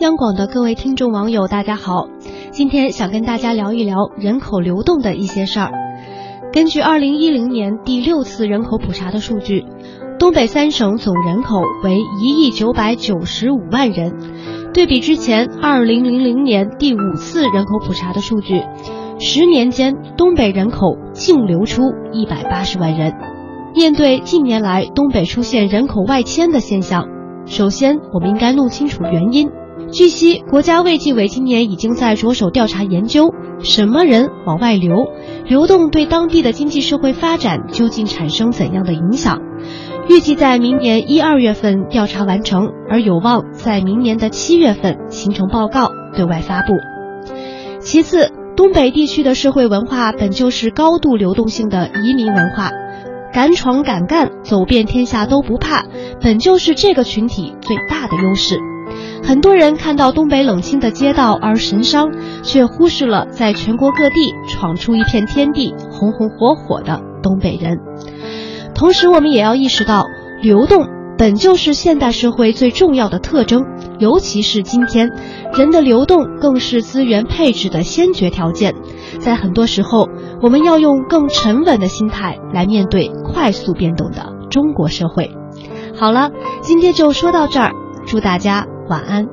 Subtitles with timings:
[0.00, 2.08] 央广的各位听众网友，大家好，
[2.50, 5.72] 今天想跟大家聊一聊人口流动的一些事儿。
[6.52, 9.64] 根据二零一零年第六次人口普查的数据，
[10.18, 14.14] 东北三省总人口为一亿九百九十五万人，
[14.72, 18.62] 对比之前二零零零年第五次人口普查的数据，
[19.18, 23.14] 十年间东北人口净流出一百八十万人。
[23.74, 27.06] 面对近年来东北出现人口外迁的现象，
[27.46, 29.50] 首先我们应该弄清楚原因。
[29.92, 35.06] 据悉，国家卫计委今年已经在着手调查研究，什么人往外流，
[35.46, 39.38] 流动对当地的经济社会发展究竟产生怎样的影响？
[40.08, 46.72] 预计在明年一二月份调查完成，而有望在明年的七月份形成报告对外发布。
[47.78, 52.70] 其次，东北地区的社会文化本就是高度流动性的移民文化。
[53.36, 55.84] 敢闯敢干，走遍天下都不怕，
[56.22, 58.58] 本就是这个群体最大的优势。
[59.22, 62.10] 很多人看到东北冷清的街道而神伤，
[62.42, 67.78] 却忽视了在全国各地闯出一片天地、红红火火的东北人。
[68.74, 70.06] 同时，我们也要意识到，
[70.40, 70.86] 流动
[71.18, 73.64] 本就是现代社会最重要的特征，
[73.98, 75.10] 尤其是今天，
[75.54, 78.74] 人的流动更是资源配置的先决条件。
[79.18, 80.08] 在很多时候，
[80.42, 85.30] 我们要用更沉稳的心态来面对快速变动的中国社会。
[85.96, 87.72] 好了，今天就说到这儿，
[88.06, 89.26] 祝大家晚安。